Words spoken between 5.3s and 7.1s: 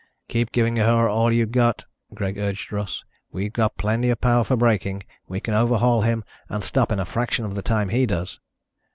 can overhaul him and stop in a